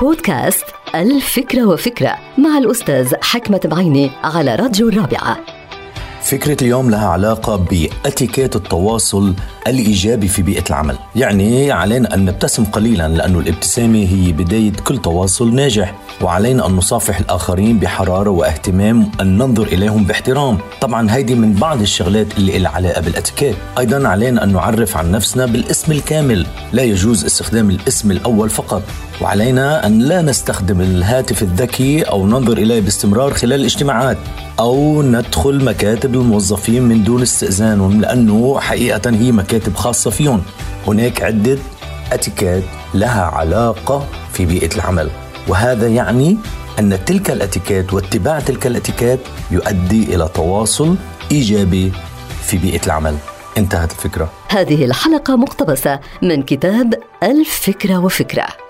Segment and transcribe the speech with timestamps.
[0.00, 5.63] بودكاست الفكرة وفكرة مع الأستاذ حكمة بعيني على راديو الرابعة.
[6.24, 9.34] فكرة اليوم لها علاقة بأتيكيت التواصل
[9.66, 10.96] الإيجابي في بيئة العمل.
[11.16, 17.18] يعني علينا أن نبتسم قليلا لأن الابتسامة هي بداية كل تواصل ناجح وعلينا أن نصافح
[17.18, 20.58] الآخرين بحرارة واهتمام أن ننظر إليهم باحترام.
[20.80, 23.56] طبعا هيدي من بعض الشغلات اللي لها علاقة بالأتيكيت.
[23.78, 26.46] أيضا علينا أن نعرف عن نفسنا بالاسم الكامل.
[26.72, 28.82] لا يجوز استخدام الاسم الأول فقط.
[29.20, 34.18] وعلينا أن لا نستخدم الهاتف الذكي أو ننظر إليه باستمرار خلال الاجتماعات
[34.58, 40.42] أو ندخل مكاتب الموظفين من دون استئذانهم لأنه حقيقة هي مكاتب خاصة فيهم.
[40.86, 41.58] هناك عدة
[42.12, 42.64] اتيكيت
[42.94, 45.10] لها علاقة في بيئة العمل
[45.48, 46.36] وهذا يعني
[46.78, 50.96] أن تلك الاتيكيت واتباع تلك الاتيكيت يؤدي إلى تواصل
[51.32, 51.92] إيجابي
[52.42, 53.16] في بيئة العمل.
[53.58, 54.30] انتهت الفكرة.
[54.48, 58.63] هذه الحلقة مقتبسة من كتاب الفكرة وفكرة.